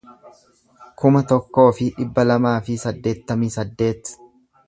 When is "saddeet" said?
3.59-4.13